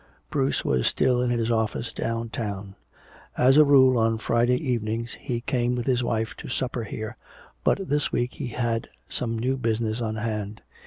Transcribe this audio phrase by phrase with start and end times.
[0.31, 2.73] Bruce was still in his office downtown.
[3.37, 7.17] As a rule on Friday evenings he came with his wife to supper here,
[7.63, 10.63] but this week he had some new business on hand.